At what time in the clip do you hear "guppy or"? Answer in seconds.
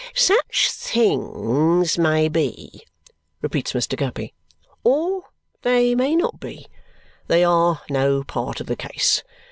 3.95-5.25